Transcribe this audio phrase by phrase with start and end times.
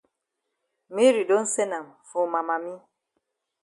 [0.95, 2.75] Mary don send am for ma mami.